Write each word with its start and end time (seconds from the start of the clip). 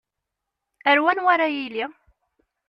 Ar 0.89 0.97
wanwa 1.03 1.29
ara 1.33 1.47
yili? 1.55 1.85